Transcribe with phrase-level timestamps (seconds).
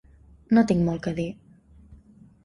[0.57, 1.25] No tinc molt que dir.